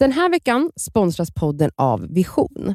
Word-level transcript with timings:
Den 0.00 0.12
här 0.12 0.28
veckan 0.30 0.70
sponsras 0.76 1.30
podden 1.34 1.70
av 1.76 2.06
Vision. 2.14 2.74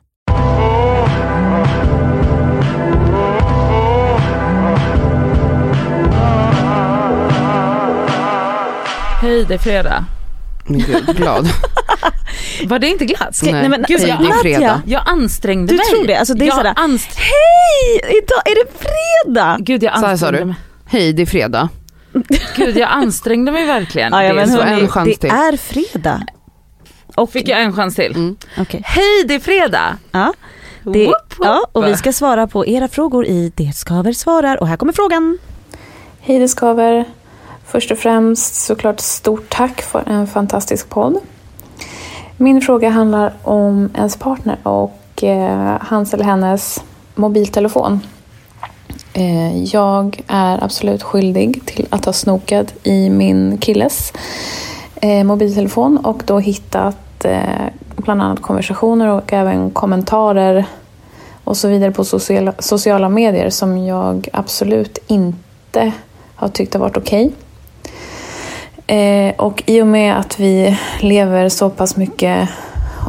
Hej, 9.21 9.46
det 9.47 9.53
är 9.53 9.57
fredag. 9.57 10.05
Men 10.65 10.79
gud, 10.79 11.05
glad. 11.17 11.47
Var 12.65 12.79
det 12.79 12.88
inte 12.88 13.06
glatt? 13.06 13.39
Nej. 13.44 13.53
nej, 13.53 13.69
men, 13.69 13.85
Gud, 13.87 14.01
jag, 14.01 14.19
det 14.19 14.26
är 14.28 14.42
fredag. 14.42 14.81
jag 14.85 15.03
ansträngde 15.05 15.73
Du 15.73 15.78
mig. 15.78 15.85
tror 15.85 16.07
det? 16.07 16.16
Alltså, 16.16 16.34
det 16.34 16.45
är 16.45 16.48
jag 16.48 16.55
sådär- 16.57 16.73
anstr- 16.73 17.17
Hej! 17.17 18.17
Idag 18.17 18.41
är 18.45 18.55
det 18.66 18.71
fredag! 18.80 19.57
Gud, 19.59 19.84
jag 19.84 19.94
Så 19.99 20.05
här 20.05 20.17
sa 20.17 20.26
ansträngde 20.27 20.39
du. 20.39 20.45
mig. 20.45 20.55
Hej, 20.85 21.13
det 21.13 21.21
är 21.21 21.26
fredag. 21.26 21.70
Gud, 22.55 22.77
jag 22.77 22.89
ansträngde 22.91 23.52
mig 23.52 23.66
verkligen. 23.66 24.13
Ja, 24.13 24.23
ja, 24.23 24.34
Det 24.34 24.41
är 24.41 24.48
hörni, 24.48 24.81
en 24.81 24.88
chans 24.88 25.09
det 25.09 25.16
till. 25.17 25.30
är 25.30 25.57
fredag. 25.57 26.21
Och, 27.16 27.30
Fick 27.30 27.48
jag 27.48 27.62
en 27.62 27.73
chans 27.73 27.95
till? 27.95 28.12
Mm. 28.16 28.36
Okej. 28.58 28.82
Hej, 28.86 29.23
det 29.28 29.36
är 29.36 29.40
fredag! 29.40 29.98
Ja, 30.12 30.34
det, 30.84 31.06
Whoop, 31.06 31.38
whoop. 31.38 31.48
ja, 31.48 31.68
och 31.72 31.88
vi 31.88 31.96
ska 31.96 32.14
svara 32.14 32.48
på 32.48 32.68
era 32.68 32.88
frågor 32.88 33.26
i 33.26 33.52
Det 33.56 33.72
skaver 33.76 34.14
svarar 34.14 34.62
och 34.62 34.68
här 34.68 34.78
kommer 34.78 34.94
frågan. 34.94 35.38
Hej 36.20 36.40
det 36.40 36.48
skaver. 36.48 37.06
Först 37.66 37.92
och 37.92 37.98
främst 37.98 38.56
såklart 38.56 39.00
stort 39.00 39.50
tack 39.50 39.82
för 39.82 40.04
en 40.08 40.28
fantastisk 40.28 40.90
podd. 40.90 41.20
Min 42.38 42.62
fråga 42.62 42.90
handlar 42.90 43.34
om 43.44 43.90
ens 43.95 44.18
partner 44.18 44.58
och 44.64 45.23
eh, 45.23 45.78
hans 45.82 46.14
eller 46.14 46.23
hennes 46.23 46.84
mobiltelefon. 47.16 48.00
Eh, 49.14 49.64
jag 49.64 50.22
är 50.28 50.64
absolut 50.64 51.04
skyldig 51.04 51.66
till 51.66 51.88
att 51.90 52.06
ha 52.06 52.14
snokat 52.14 52.73
i 52.84 53.09
min 53.09 53.58
killes 53.58 54.14
eh, 54.95 55.23
mobiltelefon 55.23 55.98
och 55.98 56.23
då 56.26 56.40
hittat 56.40 56.98
Eh, 57.26 57.68
bland 57.96 58.22
annat 58.22 58.42
konversationer 58.42 59.08
och 59.08 59.34
även 59.34 59.72
kommentarer 59.72 60.66
och 61.44 61.58
så 61.58 61.67
vidare 61.67 61.92
på 61.92 62.04
sociala, 62.04 62.54
sociala 62.59 63.09
medier 63.09 63.50
som 63.50 63.86
jag 63.86 64.28
absolut 64.34 64.98
inte 65.08 65.92
har 66.36 66.48
tyckt 66.48 66.73
har 66.73 66.82
varit 66.82 66.98
okej. 66.98 67.32
Eh, 68.88 69.36
och 69.36 69.64
i 69.66 69.82
och 69.82 69.88
med 69.88 70.20
att 70.20 70.40
vi 70.40 70.78
lever 71.00 71.50
så 71.50 71.70
pass 71.70 71.98
mycket 71.98 72.50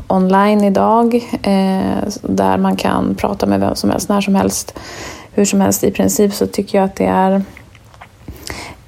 online 0.08 0.64
idag 0.64 1.14
eh, 1.42 2.08
där 2.23 2.58
man 2.58 2.77
kan 2.77 3.14
prata 3.14 3.47
med 3.47 3.61
vem 3.61 3.75
som 3.75 3.91
helst, 3.91 4.08
när 4.08 4.20
som 4.20 4.34
helst, 4.34 4.78
hur 5.33 5.45
som 5.45 5.61
helst 5.61 5.84
i 5.84 5.91
princip 5.91 6.34
så 6.34 6.47
tycker 6.47 6.78
jag 6.78 6.84
att 6.84 6.97
det 6.97 7.06
är 7.06 7.42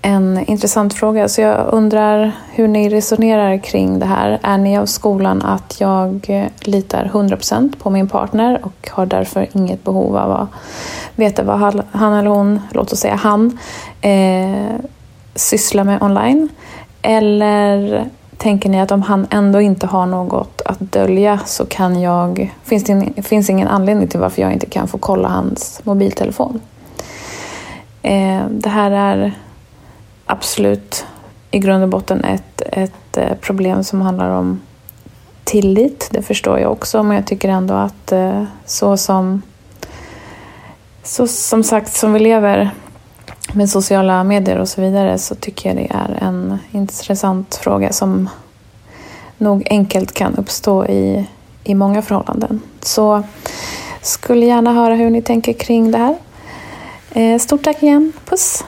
en 0.08 0.44
intressant 0.46 0.94
fråga. 0.94 1.28
Så 1.28 1.40
jag 1.40 1.66
undrar 1.72 2.32
hur 2.50 2.68
ni 2.68 2.88
resonerar 2.88 3.58
kring 3.58 3.98
det 3.98 4.06
här. 4.06 4.38
Är 4.42 4.58
ni 4.58 4.78
av 4.78 4.86
skolan 4.86 5.42
att 5.42 5.80
jag 5.80 6.30
litar 6.60 7.10
100% 7.12 7.78
på 7.78 7.90
min 7.90 8.08
partner 8.08 8.60
och 8.62 8.90
har 8.90 9.06
därför 9.06 9.46
inget 9.52 9.84
behov 9.84 10.16
av 10.16 10.32
att 10.32 10.48
veta 11.16 11.42
vad 11.42 11.58
han- 11.92 12.12
eller 12.12 12.30
hon, 12.30 12.60
låt 12.70 12.92
oss 12.92 12.98
säga 12.98 13.14
han, 13.14 13.58
eh, 14.00 14.76
sysslar 15.34 15.84
med 15.84 16.02
online? 16.02 16.48
Eller 17.02 18.04
tänker 18.36 18.68
ni 18.68 18.80
att 18.80 18.90
om 18.92 19.02
han 19.02 19.26
ändå 19.30 19.60
inte 19.60 19.86
har 19.86 20.06
något 20.06 20.62
att 20.64 20.80
dölja 20.80 21.40
så 21.46 21.66
kan 21.66 22.00
jag, 22.00 22.54
finns 22.64 22.84
det 22.84 23.22
finns 23.22 23.50
ingen 23.50 23.68
anledning 23.68 24.08
till 24.08 24.20
varför 24.20 24.42
jag 24.42 24.52
inte 24.52 24.66
kan 24.66 24.88
få 24.88 24.98
kolla 24.98 25.28
hans 25.28 25.80
mobiltelefon? 25.84 26.60
Eh, 28.02 28.42
det 28.50 28.68
här 28.68 28.90
är 28.90 29.34
absolut 30.28 31.06
i 31.50 31.58
grund 31.58 31.82
och 31.82 31.88
botten 31.88 32.24
ett, 32.24 32.62
ett 32.66 33.16
eh, 33.16 33.34
problem 33.40 33.84
som 33.84 34.00
handlar 34.00 34.30
om 34.30 34.60
tillit. 35.44 36.08
Det 36.12 36.22
förstår 36.22 36.58
jag 36.58 36.72
också, 36.72 37.02
men 37.02 37.16
jag 37.16 37.26
tycker 37.26 37.48
ändå 37.48 37.74
att 37.74 38.12
eh, 38.12 38.44
så 38.66 38.96
som 38.96 39.42
så 41.02 41.26
som 41.26 41.62
sagt, 41.62 41.92
som 41.92 42.12
vi 42.12 42.18
lever 42.18 42.70
med 43.52 43.70
sociala 43.70 44.24
medier 44.24 44.58
och 44.58 44.68
så 44.68 44.80
vidare 44.80 45.18
så 45.18 45.34
tycker 45.34 45.68
jag 45.68 45.76
det 45.76 45.94
är 45.94 46.18
en 46.20 46.58
intressant 46.70 47.54
fråga 47.54 47.92
som 47.92 48.28
nog 49.38 49.66
enkelt 49.70 50.12
kan 50.12 50.36
uppstå 50.36 50.86
i, 50.86 51.26
i 51.64 51.74
många 51.74 52.02
förhållanden. 52.02 52.60
Så 52.80 53.22
skulle 54.02 54.46
gärna 54.46 54.72
höra 54.72 54.94
hur 54.94 55.10
ni 55.10 55.22
tänker 55.22 55.52
kring 55.52 55.90
det 55.90 55.98
här. 55.98 56.16
Eh, 57.12 57.38
stort 57.38 57.62
tack 57.62 57.82
igen, 57.82 58.12
puss! 58.24 58.64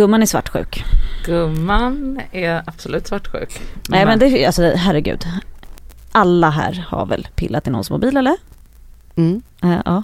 Gumman 0.00 0.22
är 0.22 0.26
svartsjuk. 0.26 0.84
Gumman 1.24 2.20
är 2.32 2.62
absolut 2.66 3.06
svartsjuk. 3.06 3.60
Nej 3.88 4.06
men 4.06 4.18
det, 4.18 4.46
alltså 4.46 4.62
herregud. 4.62 5.24
Alla 6.12 6.50
här 6.50 6.84
har 6.88 7.06
väl 7.06 7.28
pillat 7.34 7.66
i 7.66 7.70
någons 7.70 7.90
mobil 7.90 8.16
eller? 8.16 8.36
Mm. 9.16 9.42
Eh, 9.62 9.78
ja. 9.84 10.02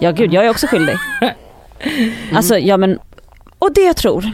Ja 0.00 0.10
gud, 0.10 0.32
jag 0.32 0.44
är 0.46 0.50
också 0.50 0.66
skyldig. 0.66 0.96
Alltså 2.32 2.58
ja 2.58 2.76
men, 2.76 2.98
och 3.58 3.74
det 3.74 3.80
jag 3.80 3.96
tror. 3.96 4.30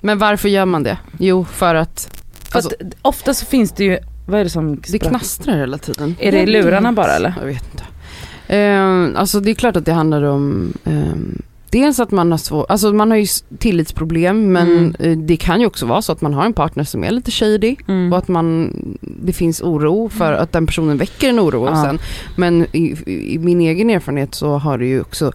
Men 0.00 0.18
varför 0.18 0.48
gör 0.48 0.64
man 0.64 0.82
det? 0.82 0.98
Jo, 1.18 1.44
för 1.44 1.74
att 1.74 2.22
För 2.50 2.58
alltså, 2.58 2.70
att 2.80 2.94
ofta 3.02 3.34
så 3.34 3.46
finns 3.46 3.72
det 3.72 3.84
ju, 3.84 3.98
vad 4.26 4.40
är 4.40 4.44
det 4.44 4.50
som 4.50 4.80
det 4.88 4.98
knastrar 4.98 5.56
hela 5.56 5.78
tiden. 5.78 6.16
Är 6.18 6.32
det 6.32 6.40
i 6.40 6.46
lurarna 6.46 6.92
bara 6.92 7.12
eller? 7.12 7.34
Jag 7.40 7.46
vet 7.46 7.64
inte. 7.72 7.84
Eh, 8.56 9.20
alltså 9.20 9.40
det 9.40 9.50
är 9.50 9.54
klart 9.54 9.76
att 9.76 9.84
det 9.84 9.92
handlar 9.92 10.22
om 10.22 10.72
ehm, 10.84 11.42
Dels 11.70 12.00
att 12.00 12.10
man 12.10 12.30
har 12.30 12.38
svår, 12.38 12.66
alltså 12.68 12.92
man 12.92 13.10
har 13.10 13.18
ju 13.18 13.26
tillitsproblem 13.58 14.52
men 14.52 14.68
Mm. 14.78 14.94
eh, 14.98 15.18
det 15.18 15.36
kan 15.36 15.60
ju 15.60 15.66
också 15.66 15.86
vara 15.86 16.02
så 16.02 16.12
att 16.12 16.20
man 16.20 16.34
har 16.34 16.44
en 16.44 16.52
partner 16.52 16.84
som 16.84 17.04
är 17.04 17.10
lite 17.10 17.30
shady 17.30 17.76
Mm. 17.88 18.12
och 18.12 18.18
att 18.18 18.28
man, 18.28 18.72
det 19.00 19.32
finns 19.32 19.60
oro 19.60 20.08
för 20.08 20.32
att 20.32 20.52
den 20.52 20.66
personen 20.66 20.96
väcker 20.98 21.28
en 21.28 21.40
oro 21.40 21.64
Ja. 21.66 21.70
och 21.70 21.78
sen. 21.78 21.98
Men 22.36 22.66
i, 22.72 22.96
i 23.34 23.38
min 23.38 23.60
egen 23.60 23.90
erfarenhet 23.90 24.34
så 24.34 24.58
har 24.58 24.78
det 24.78 24.86
ju 24.86 25.00
också 25.00 25.32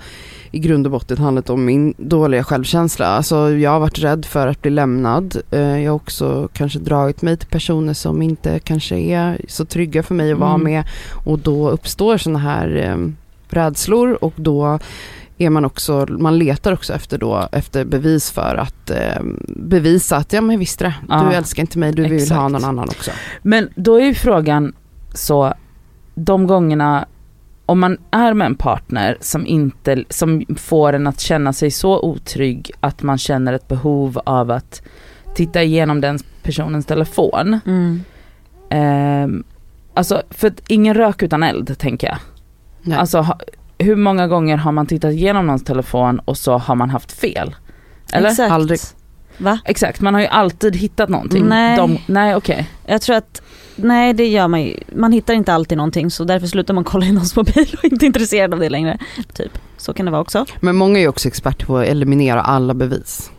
i 0.52 0.60
grund 0.60 0.86
och 0.88 0.92
botten 0.92 1.18
handlat 1.18 1.50
om 1.50 1.66
min 1.66 1.94
dåliga 1.98 2.44
självkänsla. 2.44 3.06
Alltså 3.08 3.50
jag 3.52 3.72
har 3.72 3.80
varit 3.80 4.00
rädd 4.00 4.26
för 4.26 4.48
att 4.48 4.62
bli 4.62 4.72
lämnad. 4.72 5.38
Eh, 5.52 5.60
Jag 5.84 5.92
har 5.92 5.96
också 5.96 6.50
kanske 6.54 6.80
dragit 6.80 7.22
mig 7.22 7.38
till 7.38 7.48
personer 7.48 7.94
som 7.94 8.22
inte 8.22 8.60
kanske 8.60 8.96
är 9.00 9.42
så 9.48 9.66
trygga 9.66 10.04
för 10.04 10.16
mig 10.16 10.32
att 10.32 10.40
vara 10.40 10.54
Mm. 10.54 10.64
med 10.64 10.84
och 11.26 11.40
då 11.40 11.70
uppstår 11.70 12.18
sådana 12.18 12.40
här 12.40 12.76
eh, 12.76 13.08
rädslor 13.50 14.18
och 14.22 14.34
då 14.36 14.80
är 15.38 15.50
man 15.50 15.66
också, 15.66 16.06
man 16.10 16.38
letar 16.38 16.74
också 16.74 16.94
efter 16.94 17.18
då, 17.18 17.50
efter 17.52 17.86
bevis 17.86 18.32
för 18.32 18.56
att 18.56 18.90
eh, 18.90 19.22
bevisa 19.48 20.18
att 20.18 20.34
ja 20.34 20.42
men 20.42 20.60
visst 20.60 20.80
det, 20.80 20.94
du 21.02 21.14
Ja, 21.14 21.34
älskar 21.34 21.62
inte 21.64 21.80
mig, 21.80 21.92
du 21.92 22.04
vill 22.04 22.14
exakt. 22.14 22.42
ha 22.42 22.48
någon 22.48 22.64
annan 22.66 22.90
också. 22.90 23.12
Men 23.42 23.70
då 23.76 23.96
är 23.96 24.06
ju 24.06 24.14
frågan 24.14 24.74
så, 25.14 25.54
de 26.16 26.48
gångerna 26.48 27.06
om 27.66 27.80
man 27.80 27.98
är 28.12 28.34
med 28.34 28.46
en 28.46 28.56
partner 28.56 29.18
som 29.22 29.46
inte, 29.48 30.04
som 30.10 30.46
får 30.58 30.94
en 30.94 31.08
att 31.08 31.20
känna 31.20 31.54
sig 31.54 31.72
så 31.72 32.00
otrygg 32.02 32.72
att 32.80 33.04
man 33.04 33.18
känner 33.18 33.54
ett 33.54 33.68
behov 33.68 34.20
av 34.26 34.52
att 34.52 34.82
titta 35.36 35.64
igenom 35.64 36.02
den 36.02 36.20
personens 36.44 36.86
telefon. 36.86 37.60
Mm. 37.66 38.04
Ehm, 38.70 39.44
alltså 39.94 40.22
för 40.30 40.48
att 40.48 40.62
ingen 40.68 40.94
rök 40.94 41.24
utan 41.24 41.44
eld 41.44 41.78
tänker 41.78 42.08
jag. 42.08 42.18
Nej. 42.82 42.98
Alltså 42.98 43.38
hur 43.84 43.96
många 43.96 44.28
gånger 44.28 44.58
har 44.58 44.72
man 44.72 44.86
tittat 44.88 45.12
igenom 45.12 45.46
någons 45.48 45.64
telefon 45.64 46.20
och 46.20 46.38
så 46.38 46.58
har 46.58 46.76
man 46.76 46.90
haft 46.90 47.12
fel? 47.12 47.56
Eller? 48.12 48.30
Exakt. 48.30 48.52
Aldrig. 48.52 48.80
Va? 49.38 49.60
Exakt, 49.66 50.02
man 50.02 50.14
har 50.14 50.22
ju 50.22 50.28
alltid 50.28 50.76
hittat 50.76 51.10
någonting. 51.10 51.46
Nej. 51.46 51.78
De, 51.78 51.98
nej 52.08 52.36
okej. 52.36 52.70
Jag 52.86 53.02
tror 53.02 53.16
att, 53.16 53.42
nej 53.76 54.14
det 54.14 54.28
gör 54.28 54.48
man 54.48 54.62
ju, 54.64 54.78
man 54.96 55.12
hittar 55.12 55.34
inte 55.34 55.54
alltid 55.54 55.78
någonting 55.78 56.12
så 56.12 56.24
därför 56.24 56.48
slutar 56.48 56.74
man 56.74 56.84
kolla 56.84 57.06
i 57.06 57.12
någons 57.12 57.36
mobil 57.36 57.76
och 57.78 57.84
inte 57.86 58.06
är 58.06 58.08
intresserad 58.08 58.54
av 58.54 58.60
det 58.60 58.70
längre. 58.70 58.98
Typ, 59.34 59.52
så 59.78 59.94
kan 59.94 60.06
det 60.06 60.12
vara 60.12 60.22
också. 60.22 60.46
Men 60.60 60.76
många 60.76 60.98
är 60.98 61.02
ju 61.02 61.08
också 61.08 61.28
experter 61.28 61.66
på 61.66 61.78
att 61.78 61.88
eliminera 61.88 62.42
alla 62.42 62.74
bevis. 62.74 63.32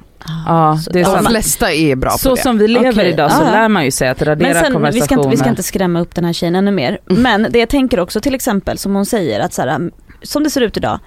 Ja, 0.47 0.79
så- 0.85 0.91
det 0.91 1.01
är 1.01 1.05
De 1.17 1.25
flesta 1.25 1.73
är 1.73 1.97
bra 1.97 2.11
Så 2.11 2.29
på 2.29 2.35
det. 2.35 2.43
som 2.43 2.59
vi 2.59 2.69
lever 2.69 2.91
Okej, 2.93 3.09
idag 3.13 3.33
så 3.33 3.43
ja, 3.43 3.47
ja. 3.47 3.53
lär 3.53 3.69
man 3.69 3.85
ju 3.85 3.91
sig 3.91 4.09
att 4.09 4.23
radera 4.23 4.49
Men 4.49 4.55
sen, 4.55 4.63
vi 4.63 4.67
ska, 4.67 4.73
konversationer. 4.73 5.23
inte, 5.23 5.31
vi 5.31 5.37
ska 5.37 5.49
inte 5.49 5.63
skrämma 5.63 6.01
upp 6.01 6.15
den 6.15 6.25
här 6.25 6.33
tjejen 6.33 6.55
ännu 6.55 6.71
mer. 6.71 6.99
Men 7.07 7.47
det 7.51 7.59
jag 7.59 7.69
tänker 7.69 8.01
också 8.01 8.21
till 8.21 8.35
exempel 8.35 8.79
som 8.79 8.95
hon 8.95 9.07
säger 9.07 9.41
att 9.41 9.53
så 9.53 9.63
här, 9.63 9.91
som 10.25 10.43
det 10.43 10.51
ser 10.51 10.61
ut 10.61 10.77
idag, 10.77 10.99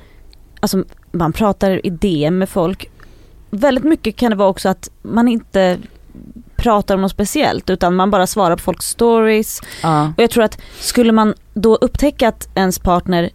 alltså 0.59 0.83
man 1.11 1.33
pratar 1.33 1.85
i 1.85 1.89
DM 1.89 2.37
med 2.37 2.49
folk. 2.49 2.89
Väldigt 3.49 3.83
mycket 3.83 4.15
kan 4.15 4.29
det 4.29 4.37
vara 4.37 4.49
också 4.49 4.69
att 4.69 4.89
man 5.01 5.27
inte 5.27 5.77
pratar 6.55 6.95
om 6.95 7.01
något 7.01 7.11
speciellt 7.11 7.69
utan 7.69 7.95
man 7.95 8.11
bara 8.11 8.27
svarar 8.27 8.55
på 8.55 8.63
folks 8.63 8.85
stories. 8.85 9.61
Ja. 9.83 10.13
Och 10.17 10.23
jag 10.23 10.29
tror 10.29 10.43
att 10.43 10.61
skulle 10.79 11.11
man 11.11 11.33
då 11.53 11.75
upptäcka 11.75 12.27
att 12.27 12.49
ens 12.55 12.79
partner 12.79 13.29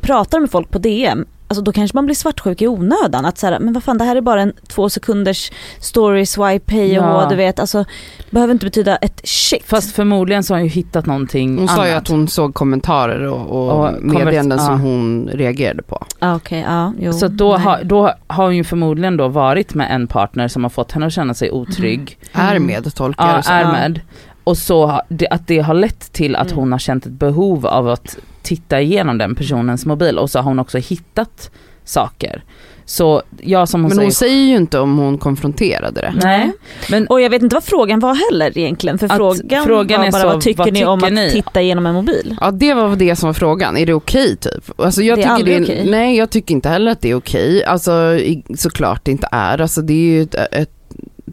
pratar 0.00 0.40
med 0.40 0.50
folk 0.50 0.70
på 0.70 0.78
DM 0.78 1.26
Alltså 1.50 1.62
då 1.62 1.72
kanske 1.72 1.96
man 1.96 2.06
blir 2.06 2.14
svartsjuk 2.16 2.62
i 2.62 2.66
onödan. 2.68 3.24
Att 3.24 3.38
så 3.38 3.46
här, 3.46 3.58
men 3.60 3.72
vad 3.72 3.84
fan 3.84 3.98
det 3.98 4.04
här 4.04 4.16
är 4.16 4.20
bara 4.20 4.42
en 4.42 4.52
två 4.68 4.90
sekunders 4.90 5.52
story 5.80 6.26
swipe 6.26 6.74
hej 6.74 6.98
och 7.00 7.04
Ja. 7.06 7.26
du 7.30 7.36
vet. 7.36 7.60
Alltså 7.60 7.84
behöver 8.30 8.52
inte 8.52 8.66
betyda 8.66 8.96
ett 8.96 9.20
shit. 9.24 9.64
Fast 9.66 9.94
förmodligen 9.94 10.42
så 10.42 10.54
har 10.54 10.58
hon 10.58 10.64
ju 10.64 10.70
hittat 10.70 11.06
någonting 11.06 11.48
Hon 11.58 11.58
annat. 11.68 11.76
sa 11.76 11.86
ju 11.86 11.92
att 11.92 12.08
hon 12.08 12.28
såg 12.28 12.54
kommentarer 12.54 13.26
och, 13.26 13.46
och, 13.46 13.84
Och 13.86 13.92
meddelanden 14.02 14.58
konvers- 14.58 14.66
som 14.66 14.74
ja. 14.74 14.90
hon 14.90 15.28
reagerade 15.32 15.82
på. 15.82 16.04
Ah, 16.18 16.34
Okej, 16.34 16.64
ja, 16.68 16.92
jo. 17.00 17.12
Så 17.12 17.28
då, 17.28 17.56
har, 17.56 17.84
då 17.84 18.12
har 18.26 18.44
hon 18.44 18.56
ju 18.56 18.64
förmodligen 18.64 19.16
då 19.16 19.28
varit 19.28 19.74
med 19.74 19.88
en 19.94 20.06
partner 20.06 20.48
som 20.48 20.62
har 20.62 20.70
fått 20.70 20.92
henne 20.92 21.06
att 21.06 21.12
känna 21.12 21.34
sig 21.34 21.50
otrygg. 21.50 22.18
Är 22.32 22.50
Mm. 22.56 22.66
med 22.66 22.94
tolkar 22.94 23.42
Ja, 23.46 23.52
är 23.52 23.60
Ja. 23.62 23.72
med. 23.72 24.00
och 24.44 24.58
så 24.58 24.84
att 25.30 25.46
det 25.46 25.58
har 25.58 25.74
lett 25.74 26.12
till 26.12 26.36
att 26.36 26.46
Mm. 26.46 26.58
hon 26.58 26.72
har 26.72 26.78
känt 26.78 27.06
ett 27.06 27.12
behov 27.12 27.66
av 27.66 27.88
att 27.88 28.16
titta 28.48 28.80
igenom 28.80 29.18
den 29.18 29.34
personens 29.34 29.86
mobil 29.86 30.18
och 30.18 30.30
så 30.30 30.38
har 30.38 30.44
hon 30.44 30.58
också 30.58 30.78
hittat 30.78 31.50
saker. 31.84 32.42
Så 32.84 33.22
jag 33.40 33.68
som 33.68 33.80
hon 33.80 33.88
Men 33.88 33.96
säger, 33.96 34.06
hon 34.06 34.12
säger 34.12 34.44
ju 34.46 34.56
inte 34.56 34.78
om 34.78 34.98
hon 34.98 35.18
konfronterade 35.18 36.00
det. 36.00 36.14
nej. 36.22 36.52
Men 36.90 37.06
Och 37.06 37.20
jag 37.20 37.30
vet 37.30 37.42
inte 37.42 37.56
vad 37.56 37.64
frågan 37.64 38.00
var 38.00 38.14
heller 38.30 38.58
egentligen. 38.58 38.98
För 38.98 39.06
Att 39.06 39.16
frågan, 39.16 39.64
frågan 39.64 40.00
var 40.00 40.06
är 40.08 40.12
bara 40.12 40.22
så, 40.22 40.28
vad 40.28 40.40
tycker 40.40 40.58
vad 40.58 40.72
ni 40.72 40.84
om 40.84 41.00
tycker 41.00 41.06
att 41.12 41.12
ni? 41.12 41.30
titta 41.32 41.60
igenom 41.62 41.86
en 41.86 41.94
mobil? 41.94 42.36
Ja 42.40 42.50
det 42.50 42.74
var 42.74 42.96
det 42.96 43.16
som 43.16 43.26
var 43.26 43.34
frågan, 43.34 43.76
är 43.76 43.86
det 43.86 43.94
okej 43.94 44.36
typ? 44.36 44.80
Alltså 44.80 45.02
jag 45.02 45.18
Det 45.18 45.22
är 45.22 45.24
tycker 45.24 45.34
aldrig 45.34 45.56
det 45.58 45.62
okej. 45.64 45.90
Nej 45.90 46.16
jag 46.16 46.30
tycker 46.30 46.54
inte 46.54 46.68
heller 46.68 46.90
att 46.92 47.00
det 47.00 47.10
är 47.10 47.14
okej, 47.14 47.64
alltså 47.64 47.92
i- 48.14 48.42
såklart 48.56 49.04
det 49.04 49.10
inte 49.10 49.28
är, 49.32 49.60
alltså 49.60 49.82
det 49.82 49.92
är 49.92 49.96
ju 50.12 50.22
ett, 50.22 50.34
ett, 50.34 50.70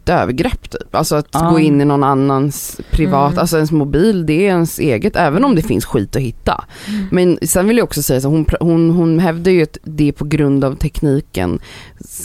ett 0.06 0.20
övergrepp 0.20 0.70
typ. 0.70 0.94
Alltså 0.94 1.16
att 1.16 1.28
Ja. 1.32 1.50
gå 1.50 1.58
in 1.60 1.80
i 1.80 1.84
någon 1.84 2.04
annans 2.04 2.80
privat, 2.90 3.30
Mm. 3.32 3.40
alltså 3.40 3.56
ens 3.56 3.72
mobil 3.72 4.26
det 4.26 4.32
är 4.32 4.40
ens 4.48 4.78
eget, 4.78 5.16
även 5.16 5.44
om 5.44 5.54
det 5.54 5.62
finns 5.62 5.84
skit 5.84 6.16
att 6.16 6.22
hitta. 6.22 6.64
Men 7.10 7.38
sen 7.42 7.68
vill 7.68 7.76
jag 7.76 7.84
också 7.84 8.02
säga 8.02 8.20
så 8.20 8.28
hon, 8.28 8.46
hon, 8.60 8.90
hon 8.90 9.18
hävdar 9.18 9.52
ju 9.52 9.62
att 9.62 9.78
det 9.84 10.08
är 10.08 10.12
på 10.12 10.24
grund 10.24 10.64
av 10.64 10.74
teknikens 10.74 11.60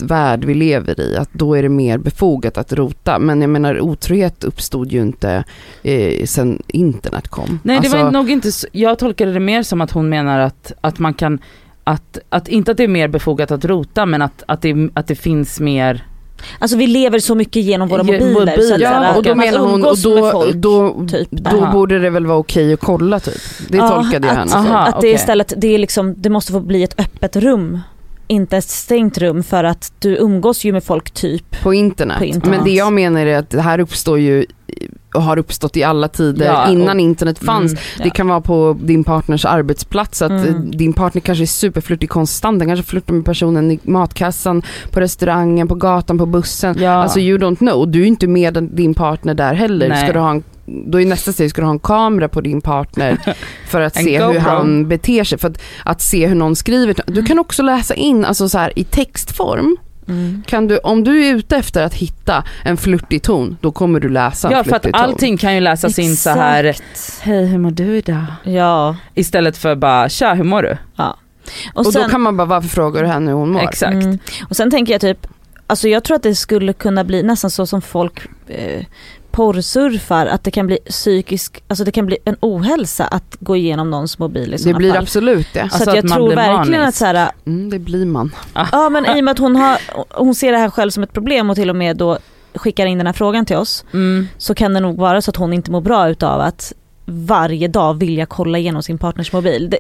värld 0.04 0.44
vi 0.46 0.54
lever 0.54 1.00
i, 1.02 1.18
att 1.18 1.30
då 1.34 1.54
är 1.56 1.64
det 1.64 1.70
mer 1.70 1.98
befogat 1.98 2.58
att 2.58 2.74
rota. 2.74 3.20
Men 3.20 3.42
jag 3.42 3.50
menar 3.50 3.80
otrohet 3.82 4.44
uppstod 4.44 4.92
ju 4.92 5.02
inte 5.02 5.44
eh, 5.84 6.26
sen 6.26 6.62
internet 6.68 7.28
kom. 7.28 7.60
Nej 7.64 7.76
det 7.82 7.88
Alltså- 7.88 8.04
var 8.04 8.12
nog 8.12 8.30
inte, 8.30 8.52
så- 8.52 8.68
jag 8.72 9.00
tolkade 9.00 9.34
det 9.34 9.40
mer 9.40 9.64
som 9.64 9.82
att 9.82 9.92
hon 9.92 10.10
menar 10.10 10.40
att, 10.40 10.72
att 10.82 11.00
man 11.00 11.14
kan, 11.14 11.40
att, 11.84 12.18
att 12.30 12.48
inte 12.48 12.72
att 12.72 12.78
det 12.78 12.84
är 12.84 12.88
mer 12.88 13.08
befogat 13.08 13.52
att 13.52 13.66
rota 13.66 14.06
men 14.06 14.22
att, 14.22 14.44
att, 14.46 14.62
det, 14.62 14.90
att 14.94 15.08
det 15.08 15.16
finns 15.16 15.60
mer, 15.60 16.04
Alltså 16.60 16.78
vi 16.78 16.88
lever 16.88 17.20
så 17.20 17.36
mycket 17.36 17.64
genom 17.64 17.88
våra 17.88 18.04
mobiler. 18.04 18.34
mobiler. 18.34 18.62
så 18.62 18.74
att, 18.74 18.82
Ja, 18.82 19.16
och 19.16 19.24
då 19.24 19.32
att 19.32 19.38
menar 19.38 19.60
hon, 19.60 19.86
och 19.86 19.98
då, 19.98 20.32
folk, 20.32 20.56
då, 20.56 21.06
typ. 21.12 21.28
då 21.32 21.70
borde 21.74 22.00
det 22.00 22.10
väl 22.10 22.26
vara 22.26 22.38
okej 22.38 22.74
att 22.74 22.80
kolla 22.80 23.20
typ. 23.20 23.42
Det 23.70 23.78
Ja, 23.78 23.90
tolkade 23.90 24.28
jag 24.28 24.38
att, 24.38 24.52
henne. 24.54 24.70
Aha, 24.70 24.80
att 24.80 24.92
det 24.92 24.98
okej. 24.98 25.12
istället, 25.14 25.54
det 25.58 25.68
är 25.68 25.78
liksom, 25.78 26.14
det 26.18 26.30
måste 26.30 26.52
få 26.52 26.60
bli 26.60 26.84
ett 26.84 27.00
öppet 27.00 27.36
rum. 27.36 27.80
Inte 28.28 28.58
ett 28.58 28.70
stängt 28.70 29.18
rum 29.18 29.44
för 29.44 29.64
att 29.64 29.94
du 30.00 30.18
umgås 30.18 30.64
ju 30.64 30.72
med 30.74 30.84
folk 30.84 31.12
typ. 31.12 31.62
På 31.64 31.74
internet. 31.74 32.18
På 32.18 32.26
internet. 32.26 32.50
Men 32.50 32.64
det 32.64 32.72
jag 32.72 32.94
menar 32.94 33.26
är 33.26 33.38
att 33.38 33.50
det 33.50 33.62
här 33.62 33.80
uppstår 33.80 34.20
ju 34.20 34.46
har 35.14 35.38
uppstått 35.38 35.78
i 35.78 35.84
alla 35.84 36.08
tider 36.08 36.46
Ja, 36.46 36.70
innan 36.70 36.98
och- 36.98 37.02
internet 37.02 37.40
fanns. 37.40 37.72
Mm, 37.72 37.84
ja. 37.98 38.04
Det 38.04 38.10
kan 38.10 38.28
vara 38.28 38.42
på 38.42 38.78
din 38.82 39.04
partners 39.04 39.46
arbetsplats, 39.46 40.22
att 40.22 40.32
Mm. 40.32 40.48
eh, 40.48 40.56
din 40.62 40.94
partner 40.94 41.22
kanske 41.22 41.44
är 41.44 41.46
superflörtig 41.46 42.10
konstant, 42.10 42.60
den 42.60 42.68
kanske 42.68 42.86
flörtar 42.86 43.14
med 43.14 43.26
personen 43.26 43.72
i 43.72 43.80
matkassan, 43.84 44.62
på 44.92 45.00
restaurangen, 45.00 45.68
på 45.68 45.76
gatan, 45.76 46.18
på 46.18 46.26
bussen. 46.26 46.76
Ja. 46.80 46.92
Alltså 46.92 47.20
you 47.20 47.38
don't 47.40 47.56
know, 47.58 47.88
du 47.92 48.02
är 48.02 48.06
inte 48.06 48.28
med 48.28 48.64
din 48.72 48.94
partner 48.94 49.34
där 49.34 49.54
heller. 49.54 49.90
Nej. 49.90 50.04
Ska 50.04 50.14
du 50.14 50.20
ha 50.20 50.32
en, 50.32 50.44
då 50.66 51.02
är 51.02 51.06
nästa 51.06 51.32
steg, 51.34 51.50
ska 51.50 51.62
du 51.62 51.66
ha 51.66 51.72
en 51.74 51.80
kamera 51.80 52.28
på 52.30 52.42
din 52.42 52.62
partner 52.62 53.18
för 53.68 53.82
att 53.82 53.96
se 53.96 54.24
hur 54.26 54.40
han 54.40 54.88
beter 54.88 55.24
sig. 55.24 55.38
För 55.38 55.48
att, 55.50 55.62
att 55.84 56.02
se 56.02 56.28
hur 56.28 56.36
någon 56.36 56.56
skriver. 56.56 56.96
Du 57.08 57.24
kan 57.24 57.40
också 57.40 57.64
läsa 57.64 57.94
in, 57.94 58.26
alltså 58.26 58.50
så 58.50 58.58
här, 58.58 58.80
i 58.80 58.84
textform, 58.84 59.78
kan 60.48 60.68
du, 60.68 60.78
om 60.78 61.04
du 61.04 61.26
är 61.26 61.36
ute 61.36 61.56
efter 61.58 61.84
att 61.84 61.94
hitta 61.94 62.44
en 62.64 62.78
flörtig 62.78 63.22
ton, 63.24 63.58
då 63.62 63.72
kommer 63.72 64.00
du 64.00 64.10
läsa 64.10 64.48
en 64.48 64.54
Ja 64.58 64.64
för 64.64 64.76
att 64.76 64.84
ton. 64.84 64.96
allting 64.96 65.38
kan 65.38 65.54
ju 65.56 65.60
läsas 65.60 66.00
in 66.00 66.16
så 66.16 66.30
här, 66.30 66.64
Exakt. 66.64 67.22
hej 67.22 67.46
hur 67.46 67.58
mår 67.58 67.72
du 67.72 67.98
idag? 67.98 68.26
Ja. 68.44 68.96
Istället 69.16 69.58
för 69.58 69.76
bara, 69.76 70.10
tja 70.10 70.34
hur 70.34 70.44
mår 70.44 70.62
du? 70.62 70.78
Och, 71.74 71.86
Och 71.86 71.94
sen, 71.94 72.04
då 72.04 72.10
kan 72.10 72.22
man 72.22 72.38
bara, 72.38 72.46
varför 72.48 72.70
frågar 72.70 73.02
du 73.02 73.08
henne 73.08 73.32
hur 73.32 73.38
hon 73.38 73.50
mår? 73.52 73.62
Exakt. 73.64 73.94
Mm. 73.94 74.20
Och 74.50 74.56
sen 74.56 74.72
tänker 74.72 74.94
jag 74.94 75.02
typ, 75.02 75.28
alltså 75.68 75.88
jag 75.88 76.04
tror 76.04 76.16
att 76.16 76.24
det 76.24 76.36
skulle 76.36 76.74
kunna 76.74 77.04
bli 77.04 77.24
nästan 77.24 77.50
så 77.52 77.66
som 77.66 77.82
folk 77.82 78.20
eh, 78.48 78.86
porrsurfar, 79.32 80.26
att 80.26 80.44
det 80.44 80.52
kan 80.52 80.68
bli 80.68 80.78
psykisk, 80.90 81.64
alltså 81.68 81.84
det 81.84 81.92
kan 81.92 82.06
bli 82.06 82.18
en 82.26 82.36
ohälsa 82.40 83.06
att 83.08 83.38
gå 83.40 83.56
igenom 83.56 83.90
någons 83.92 84.20
mobil 84.20 84.54
i 84.54 84.58
Det 84.58 84.74
blir 84.74 84.90
fall. 84.92 85.04
absolut 85.04 85.48
det. 85.54 85.60
Så 85.60 85.76
Alltså 85.76 85.90
att 85.90 85.96
jag 85.96 85.98
att 86.06 86.10
man 86.10 86.18
tror 86.18 86.36
verkligen 86.36 86.82
manisk. 86.82 86.88
att 86.88 86.96
så 86.96 87.06
här, 87.06 87.32
Mm, 87.46 87.70
det 87.70 87.80
blir 87.80 88.06
man. 88.06 88.36
ja 88.72 88.90
men 88.90 89.06
i 89.18 89.20
och 89.20 89.24
med 89.24 89.32
att 89.32 89.40
hon, 89.40 89.56
har, 89.56 89.78
hon 90.10 90.36
ser 90.36 90.52
det 90.52 90.58
här 90.58 90.70
själv 90.70 90.92
som 90.92 91.04
ett 91.04 91.14
problem 91.14 91.50
och 91.50 91.56
till 91.56 91.70
och 91.70 91.76
med 91.76 91.98
då 91.98 92.18
skickar 92.56 92.86
in 92.86 92.98
den 92.98 93.08
här 93.08 93.14
frågan 93.14 93.46
till 93.46 93.56
oss, 93.58 93.86
Mm. 93.94 94.28
så 94.38 94.56
kan 94.56 94.74
det 94.74 94.80
nog 94.80 94.98
vara 94.98 95.22
så 95.22 95.32
att 95.32 95.36
hon 95.38 95.54
inte 95.54 95.72
mår 95.72 95.82
bra 95.82 96.10
utav 96.10 96.42
att 96.42 96.74
varje 97.06 97.68
dag 97.68 97.94
vilja 98.00 98.26
kolla 98.26 98.58
igenom 98.58 98.84
sin 98.84 98.98
partners 98.98 99.34
mobil. 99.34 99.70
Det, 99.70 99.78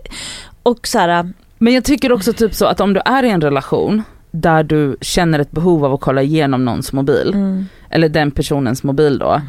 och 0.63 0.87
så 0.87 0.99
här, 0.99 1.33
Men 1.57 1.73
jag 1.73 1.83
tycker 1.83 2.11
också 2.11 2.33
typ 2.33 2.53
så 2.55 2.65
att 2.65 2.79
om 2.81 2.93
du 2.93 3.01
är 3.05 3.23
i 3.23 3.29
en 3.29 3.41
relation 3.41 4.03
där 4.31 4.63
du 4.63 4.97
känner 5.01 5.39
ett 5.39 5.51
behov 5.51 5.85
av 5.85 5.93
att 5.93 6.01
kolla 6.01 6.21
igenom 6.21 6.65
någons 6.65 6.93
mobil, 6.93 7.31
mm, 7.33 7.65
eller 7.91 8.09
den 8.09 8.31
personens 8.31 8.83
mobil 8.83 9.19
då. 9.19 9.41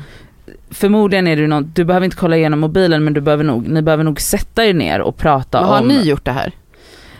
Förmodligen 0.71 1.27
är 1.27 1.37
det 1.37 1.43
ju 1.43 1.49
något, 1.49 1.75
du 1.75 1.85
behöver 1.85 2.05
inte 2.05 2.17
kolla 2.17 2.37
igenom 2.37 2.61
mobilen 2.61 3.05
men 3.05 3.13
du 3.15 3.21
behöver 3.21 3.45
nog, 3.45 3.69
ni 3.69 3.83
behöver 3.83 4.05
nog 4.05 4.21
sätta 4.21 4.65
er 4.65 4.75
ner 4.75 5.01
och 5.01 5.17
prata 5.17 5.61
Men 5.61 5.69
har 5.71 5.81
om. 5.81 5.89
ni 5.89 6.03
gjort 6.03 6.25
det 6.25 6.33
här? 6.33 6.53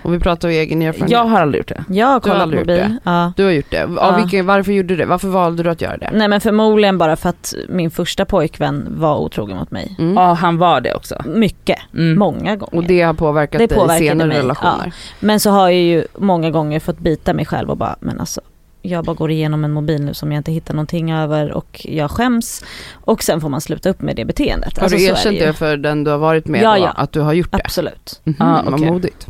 Och 0.03 0.15
vi 0.15 0.19
pratar 0.19 0.49
om 0.49 0.55
egen 0.55 0.83
erfarenhet. 0.83 1.11
Jag 1.11 1.25
har 1.25 1.41
aldrig 1.41 1.61
gjort 1.61 1.69
det. 1.69 1.85
jag 1.89 2.07
har 2.07 2.13
Du 2.13 2.15
har 2.15 2.21
kollat 2.21 2.43
aldrig 2.43 2.61
gjort 2.61 2.69
mobil. 2.69 2.97
Ja. 3.05 3.33
Du 3.37 3.45
har 3.45 3.51
gjort 3.51 3.71
det. 3.71 3.83
Av 3.85 3.95
Ja. 3.97 4.17
vilken, 4.17 4.47
varför 4.47 4.73
gjorde 4.73 4.89
du 4.89 4.97
det? 4.97 5.07
Varför 5.07 5.29
valde 5.29 5.63
du 5.63 5.71
att 5.71 5.81
göra 5.81 5.97
det? 5.97 6.11
Nej 6.13 6.29
men 6.29 6.41
förmodligen 6.41 6.99
bara 6.99 7.17
för 7.17 7.29
att 7.29 7.55
min 7.69 7.91
första 7.91 8.25
pojkvän 8.25 8.87
var 8.91 9.19
otrogen 9.19 9.57
mot 9.57 9.71
mig. 9.71 9.97
Mm. 9.99 10.15
Ja 10.15 10.33
han 10.33 10.59
var 10.59 10.81
det 10.81 10.95
också. 10.95 11.23
Mycket, 11.27 11.79
Mm. 11.95 12.19
många 12.19 12.57
gånger. 12.57 12.75
Och 12.77 12.85
det 12.85 13.03
har 13.03 13.15
påverkat 13.15 13.59
Det 13.59 13.67
dig 13.87 13.97
i 13.97 14.09
senare 14.09 14.29
mig, 14.29 14.39
relationer? 14.39 14.95
Men 15.21 15.41
så 15.41 15.51
har 15.51 15.69
jag 15.69 15.81
ju 15.81 16.05
många 16.19 16.51
gånger 16.51 16.81
fått 16.81 16.99
bita 16.99 17.35
mig 17.35 17.45
själv 17.47 17.71
och 17.71 17.77
bara, 17.77 17.97
men 18.01 18.21
alltså 18.21 18.41
jag 18.83 19.05
bara 19.05 19.15
går 19.17 19.31
igenom 19.31 19.65
en 19.65 19.73
mobil 19.73 20.05
nu 20.05 20.15
som 20.15 20.33
jag 20.33 20.41
inte 20.41 20.53
hittar 20.53 20.75
någonting 20.75 21.13
över 21.13 21.53
och 21.53 21.81
jag 21.89 22.11
skäms. 22.11 22.65
Och 22.93 23.23
sen 23.23 23.41
får 23.41 23.49
man 23.49 23.61
sluta 23.61 23.91
upp 23.91 24.03
med 24.03 24.17
det 24.17 24.25
beteendet. 24.25 24.77
Har 24.79 24.83
Alltså, 24.83 24.99
du 24.99 25.05
så 25.05 25.09
är 25.11 25.13
erkänt 25.13 25.37
ju. 25.37 25.47
det 25.47 25.53
för 25.53 25.77
den 25.77 26.05
du 26.05 26.11
har 26.11 26.19
varit 26.19 26.47
med 26.47 26.63
Ja, 26.63 26.77
då, 26.77 26.83
ja. 26.85 26.89
att 26.91 27.13
du 27.13 27.21
har 27.21 27.33
gjort 27.33 27.51
det? 27.53 27.61
Absolut. 27.65 28.21
Mhm, 28.25 28.37
Ah, 28.41 28.63
Vad 28.65 28.75
okej. 28.75 28.91
modigt. 28.91 29.27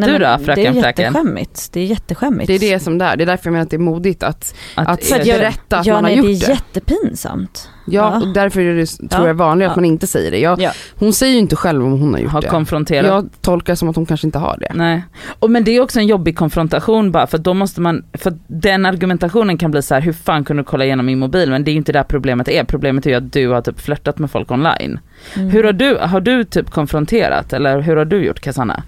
Nej, 0.00 0.18
Du 0.18 0.18
då, 0.18 0.38
fröken 0.44 0.74
Det 0.74 0.80
är 0.80 0.86
jätteskämmigt. 0.86 1.68
Det 1.72 1.80
är 1.80 1.84
jätteskämmigt. 1.84 2.46
Det 2.46 2.54
är 2.54 2.58
det 2.58 2.80
som 2.80 2.98
det 2.98 3.04
är. 3.04 3.16
Det 3.16 3.24
är 3.24 3.26
därför 3.26 3.46
jag 3.46 3.52
menar 3.52 3.62
att 3.64 3.70
det 3.70 3.76
är 3.76 3.78
modigt 3.78 4.22
att, 4.22 4.54
att, 4.74 4.88
att 4.88 5.24
berätta 5.24 5.78
att 5.78 5.86
ja, 5.86 5.94
man 5.94 6.04
har 6.04 6.10
nej, 6.10 6.18
gjort 6.18 6.26
det 6.26 6.46
det. 6.46 6.52
är 6.52 6.54
jättepinsamt. 6.94 7.68
Ja, 7.86 8.00
Ja. 8.14 8.26
och 8.26 8.32
därför 8.34 8.60
är 8.60 8.74
det, 8.74 8.86
tror 8.86 9.08
Ja. 9.10 9.26
jag 9.26 9.34
vanligt 9.34 9.66
att 9.66 9.72
Ja. 9.72 9.76
man 9.76 9.84
inte 9.84 10.06
säger 10.06 10.30
det. 10.30 10.38
Jag, 10.38 10.60
Ja. 10.60 10.70
Hon 10.94 11.12
säger 11.12 11.32
ju 11.32 11.38
inte 11.38 11.56
själv 11.56 11.84
om 11.86 12.00
hon 12.00 12.12
har 12.14 12.20
gjort 12.20 12.32
har 12.32 12.42
det. 12.42 12.48
konfronterat. 12.48 13.06
Jag 13.06 13.28
tolkar 13.40 13.74
som 13.74 13.88
att 13.88 13.96
hon 13.96 14.06
kanske 14.06 14.26
inte 14.26 14.38
har 14.38 14.56
det. 14.60 14.72
Nej. 14.74 15.02
Och 15.38 15.50
men 15.50 15.64
det 15.64 15.70
är 15.76 15.80
också 15.80 15.98
en 16.00 16.06
jobbig 16.06 16.36
konfrontation 16.36 17.12
bara 17.12 17.26
för 17.26 17.38
då 17.38 17.54
måste 17.54 17.80
man, 17.80 18.04
för 18.12 18.38
den 18.46 18.86
argumentationen 18.86 19.58
kan 19.58 19.70
bli 19.70 19.82
så 19.82 19.94
här: 19.94 20.00
hur 20.00 20.12
fan 20.12 20.44
kunde 20.44 20.62
du 20.62 20.64
kolla 20.64 20.84
igenom 20.84 21.06
min 21.06 21.18
mobil? 21.18 21.50
Men 21.50 21.64
det 21.64 21.70
är 21.70 21.72
ju 21.72 21.78
inte 21.78 21.92
där 21.92 22.02
problemet 22.02 22.48
är, 22.48 22.64
problemet 22.64 23.06
är 23.06 23.10
ju 23.10 23.16
att 23.16 23.32
du 23.32 23.48
har 23.48 23.62
typ 23.62 23.80
flörtat 23.80 24.18
med 24.18 24.30
folk 24.30 24.50
online. 24.50 24.98
Mm. 25.36 25.50
Hur 25.50 25.64
har 25.64 25.72
du, 25.72 25.96
har 26.00 26.20
du 26.20 26.44
typ 26.44 26.70
konfronterat 26.70 27.52
eller 27.52 27.80
hur 27.80 27.96
har 27.96 28.04
du 28.04 28.24
gjort 28.24 28.40
Cassandra? 28.40 28.82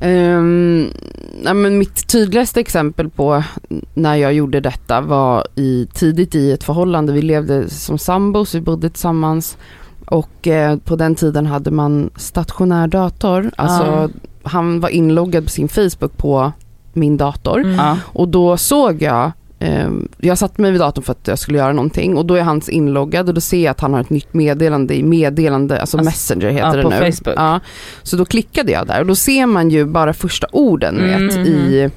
Um, 0.00 0.90
nej, 1.42 1.54
men 1.54 1.78
mitt 1.78 2.08
tydligaste 2.08 2.60
exempel 2.60 3.10
på 3.10 3.42
när 3.94 4.14
jag 4.16 4.32
gjorde 4.34 4.60
detta 4.60 5.00
var 5.00 5.46
i, 5.54 5.88
tidigt 5.94 6.34
i 6.34 6.52
ett 6.52 6.64
förhållande. 6.64 7.12
Vi 7.12 7.22
levde 7.22 7.70
som 7.70 7.98
sambos, 7.98 8.54
vi 8.54 8.60
bodde 8.60 8.90
tillsammans 8.90 9.56
och 10.06 10.46
eh, 10.46 10.76
på 10.78 10.96
den 10.96 11.14
tiden 11.14 11.46
hade 11.46 11.70
man 11.70 12.10
stationär 12.16 12.86
dator. 12.88 13.50
Alltså 13.56 13.82
Ah. 13.82 14.08
han 14.42 14.80
var 14.80 14.88
inloggad 14.88 15.44
på 15.44 15.50
sin 15.50 15.68
Facebook 15.68 16.16
på 16.16 16.52
min 16.92 17.16
dator 17.16 17.60
Mm. 17.60 17.74
Ja. 17.76 17.96
och 18.04 18.28
då 18.28 18.56
såg 18.56 19.02
jag 19.02 19.32
jag 20.18 20.38
satte 20.38 20.62
mig 20.62 20.70
vid 20.70 20.80
datorn 20.80 21.04
för 21.04 21.12
att 21.12 21.28
jag 21.28 21.38
skulle 21.38 21.58
göra 21.58 21.72
någonting 21.72 22.16
och 22.16 22.26
då 22.26 22.34
är 22.34 22.42
hans 22.42 22.68
inloggad 22.68 23.28
och 23.28 23.34
då 23.34 23.40
ser 23.40 23.64
jag 23.64 23.70
att 23.70 23.80
han 23.80 23.92
har 23.94 24.00
ett 24.00 24.10
nytt 24.10 24.34
meddelande 24.34 24.94
i 24.94 25.02
meddelande, 25.02 25.80
alltså, 25.80 25.96
Alltså, 25.98 26.10
Messenger 26.10 26.48
heter 26.50 26.78
ja, 26.78 26.88
det 26.88 27.00
nu. 27.00 27.12
Facebook. 27.12 27.34
Ja, 27.36 27.60
så 28.02 28.16
då 28.16 28.24
klickade 28.24 28.72
jag 28.72 28.86
där 28.86 29.00
och 29.00 29.06
då 29.06 29.14
ser 29.14 29.46
man 29.46 29.70
ju 29.70 29.84
bara 29.84 30.12
första 30.12 30.46
orden 30.52 30.98
Mm. 30.98 31.26
vet 31.28 31.36
i 31.36 31.90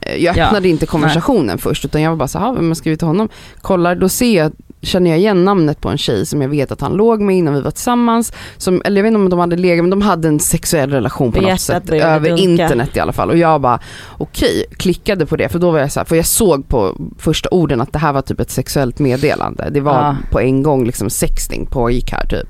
eh, 0.00 0.16
jag 0.24 0.36
Ja. 0.36 0.46
öppnade 0.46 0.68
inte 0.68 0.86
konversationen 0.86 1.58
först 1.58 1.84
utan 1.84 2.02
jag 2.02 2.10
var 2.10 2.16
bara 2.16 2.28
så 2.28 2.38
här, 2.38 2.52
vem 2.52 2.68
har 2.68 2.74
skrivit 2.74 2.98
till 3.00 3.08
honom? 3.08 3.28
Kollar, 3.60 3.94
då 3.94 4.08
ser 4.08 4.36
jag, 4.36 4.52
känner 4.84 5.10
jag 5.10 5.18
igen 5.18 5.44
namnet 5.44 5.80
på 5.80 5.88
en 5.88 5.98
tjej 5.98 6.26
som 6.26 6.42
jag 6.42 6.48
vet 6.48 6.72
att 6.72 6.80
han 6.80 6.92
låg 6.92 7.20
med 7.20 7.36
innan 7.36 7.54
vi 7.54 7.60
var 7.60 7.70
tillsammans. 7.70 8.32
Som, 8.56 8.82
eller 8.84 8.96
jag 8.96 9.02
vet 9.02 9.10
inte 9.10 9.20
om 9.20 9.30
de 9.30 9.38
hade 9.38 9.56
legat, 9.56 9.84
men 9.84 9.90
de 9.90 10.02
hade 10.02 10.28
en 10.28 10.40
sexuell 10.40 10.90
relation 10.90 11.32
på 11.32 11.40
något 11.40 11.60
sätt. 11.60 11.90
Över 11.90 12.28
dunka. 12.28 12.42
internet 12.42 12.96
i 12.96 13.00
alla 13.00 13.12
fall. 13.12 13.30
Och 13.30 13.36
jag 13.38 13.60
bara, 13.60 13.78
okej, 14.18 14.64
klickade 14.76 15.26
på 15.26 15.36
det. 15.36 15.48
För 15.48 15.58
då 15.58 15.70
var 15.70 15.78
jag 15.78 15.92
så 15.92 16.00
här, 16.00 16.04
för 16.04 16.16
jag 16.16 16.26
såg 16.26 16.68
på 16.68 16.96
första 17.18 17.48
orden 17.50 17.80
att 17.80 17.92
det 17.92 17.98
här 17.98 18.12
var 18.12 18.22
typ 18.22 18.40
ett 18.40 18.50
sexuellt 18.50 18.98
meddelande. 18.98 19.68
Det 19.70 19.80
var 19.80 19.94
Ah. 19.94 20.16
på 20.30 20.40
en 20.40 20.62
gång 20.62 20.84
liksom 20.86 21.10
sexting 21.10 21.66
pågick 21.66 22.12
här 22.12 22.26
typ. 22.26 22.48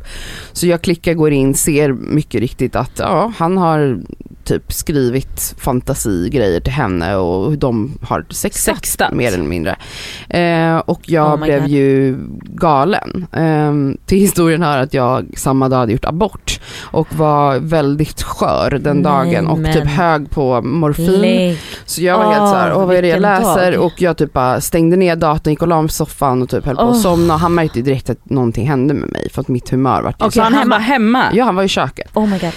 Så 0.53 0.67
jag 0.67 0.83
klickar, 0.83 1.14
går 1.14 1.31
in, 1.33 1.55
ser 1.55 1.93
mycket 1.93 2.41
riktigt 2.41 2.76
att 2.76 2.93
ja, 2.99 3.33
han 3.37 3.57
har 3.59 4.00
typ 4.44 4.72
skrivit 4.72 5.54
fantasigrejer 5.58 6.60
till 6.60 6.72
henne 6.72 7.16
och 7.16 7.58
de 7.58 7.98
har 8.02 8.26
sextat, 8.30 8.74
Sextat. 8.76 9.12
mer 9.12 9.32
eller 9.32 9.44
mindre. 9.44 9.76
Eh, 10.28 10.76
och 10.76 11.00
jag 11.04 11.32
Oh 11.40 11.44
blev 11.44 11.60
God. 11.60 11.70
ju 11.70 12.16
galen. 12.42 13.26
Eh, 13.32 13.72
till 14.06 14.18
historien 14.18 14.62
hör 14.62 14.78
att 14.78 14.94
jag 14.94 15.26
samma 15.36 15.68
dag 15.68 15.76
hade 15.78 15.92
gjort 15.92 16.04
abort 16.04 16.60
och 16.80 17.14
var 17.14 17.58
väldigt 17.58 18.22
skör 18.22 18.78
den 18.82 18.96
Nej, 18.96 19.04
dagen 19.04 19.46
och 19.46 19.58
men- 19.58 19.72
typ 19.72 19.86
hög 19.86 20.30
på 20.30 20.62
morfin. 20.62 21.12
Lägg. 21.20 21.58
Så 21.84 22.02
jag 22.02 22.18
var 22.18 22.24
helt 22.24 22.40
Åh, 22.42 22.50
såhär, 22.50 22.72
åh 22.76 22.86
vad 22.86 22.96
är 22.96 23.02
det 23.02 23.08
jag 23.08 23.20
läser? 23.20 23.72
dag. 23.72 23.80
Och 23.84 23.92
jag 24.02 24.16
typ 24.16 24.32
bara 24.32 24.60
stängde 24.60 24.96
ner 24.96 25.16
datorn, 25.16 25.50
gick 25.52 25.62
och 25.62 25.68
la 25.68 25.82
mig 25.82 25.88
på 25.88 25.92
soffan 25.92 26.42
och 26.42 26.48
typ 26.48 26.66
höll 26.66 26.76
på 26.76 26.82
att 26.82 27.00
somna. 27.00 27.36
Han 27.36 27.54
märkte 27.54 27.80
direkt 27.80 28.10
att 28.10 28.30
någonting 28.30 28.68
hände 28.68 28.94
med 28.94 29.12
mig 29.12 29.28
för 29.32 29.40
att 29.40 29.48
mitt 29.48 29.70
humör 29.70 30.02
vart 30.02 30.14
Okej, 30.18 30.32
så- 30.32 30.40
han, 30.42 30.54
han 30.54 30.68
var 30.68 30.78
hemma? 30.78 31.24
Ja 31.32 31.44
han 31.44 31.54
var 31.56 31.62
i 31.62 31.68
köket. 31.68 32.10
Oh 32.14 32.26
my 32.26 32.38
god. 32.38 32.50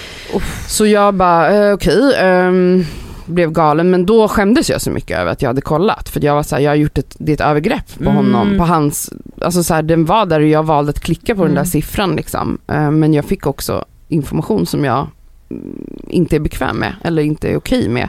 Så 0.66 0.86
jag 0.86 1.14
bara, 1.14 1.50
okej, 1.78 2.14
ehm, 2.18 2.84
blev 3.26 3.52
galen 3.52 3.90
men 3.90 4.06
då 4.06 4.28
skämdes 4.28 4.70
jag 4.70 4.80
så 4.80 4.90
mycket 4.90 5.18
över 5.18 5.32
att 5.32 5.42
jag 5.42 5.48
hade 5.48 5.60
kollat. 5.60 6.08
För 6.08 6.24
jag 6.24 6.34
var 6.34 6.42
såhär, 6.42 6.62
jag 6.62 6.70
har 6.70 6.76
gjort 6.76 6.98
ett, 6.98 7.16
det 7.18 7.32
är 7.32 7.34
ett 7.34 7.40
övergrepp 7.40 7.98
på 7.98 8.10
Mm. 8.10 8.16
honom, 8.16 8.58
på 8.58 8.64
hans, 8.64 9.10
alltså 9.40 9.62
såhär 9.62 9.82
den 9.82 10.04
var 10.04 10.26
där 10.26 10.40
och 10.40 10.46
jag 10.46 10.62
valde 10.62 10.90
att 10.90 11.00
klicka 11.00 11.34
på 11.34 11.42
den 11.42 11.50
Mm. 11.50 11.62
där 11.64 11.70
siffran 11.70 12.16
liksom. 12.16 12.58
Eh, 12.66 12.90
men 12.90 13.14
jag 13.14 13.24
fick 13.24 13.46
också 13.46 13.84
information 14.08 14.66
som 14.66 14.84
jag 14.84 15.06
mm, 15.50 15.84
inte 16.08 16.36
är 16.36 16.40
bekväm 16.40 16.76
med 16.76 16.92
eller 17.04 17.22
inte 17.22 17.48
är 17.48 17.56
okej 17.56 17.88
med. 17.88 18.08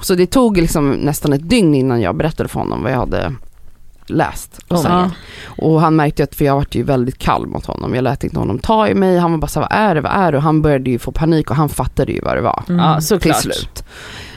Så 0.00 0.14
det 0.14 0.26
tog 0.26 0.56
liksom 0.56 0.90
nästan 0.90 1.32
ett 1.32 1.48
dygn 1.48 1.74
innan 1.74 2.00
jag 2.00 2.16
berättade 2.16 2.48
för 2.48 2.60
honom 2.60 2.82
vad 2.82 2.92
jag 2.92 2.96
hade 2.98 3.32
läst. 4.06 4.58
Och, 4.68 4.78
Oh 4.78 5.06
och 5.46 5.80
han 5.80 5.96
märkte 5.96 6.24
att, 6.24 6.34
för 6.34 6.44
jag 6.44 6.54
var 6.54 6.66
ju 6.70 6.82
väldigt 6.82 7.18
kall 7.18 7.46
mot 7.46 7.66
honom. 7.66 7.94
Jag 7.94 8.04
lät 8.04 8.24
inte 8.24 8.38
honom 8.38 8.58
ta 8.58 8.88
i 8.88 8.94
mig. 8.94 9.18
Han 9.18 9.30
var 9.32 9.38
bara 9.38 9.46
så 9.46 9.60
här, 9.60 9.68
vad 9.70 9.78
är 9.90 9.94
det, 9.94 10.00
vad 10.00 10.12
är 10.12 10.32
det? 10.32 10.38
Och 10.38 10.42
han 10.44 10.62
började 10.62 10.90
ju 10.90 10.98
få 10.98 11.12
panik 11.12 11.50
och 11.50 11.56
han 11.56 11.68
fattade 11.68 12.12
ju 12.12 12.20
vad 12.20 12.36
det 12.36 12.40
var 12.40 12.62
Mm. 12.68 12.80
Ja, 12.84 12.96
till 12.96 13.06
såklart. 13.06 13.36
slut. 13.42 13.84